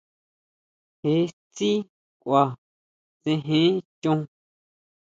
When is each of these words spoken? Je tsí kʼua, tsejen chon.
Je 1.03 1.13
tsí 1.53 1.69
kʼua, 2.21 2.43
tsejen 3.21 3.73
chon. 4.01 4.19